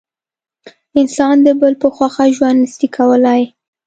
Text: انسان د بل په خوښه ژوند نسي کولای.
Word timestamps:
انسان 0.99 1.35
د 1.45 1.47
بل 1.61 1.73
په 1.81 1.87
خوښه 1.95 2.25
ژوند 2.35 2.57
نسي 2.63 2.87
کولای. 2.95 3.41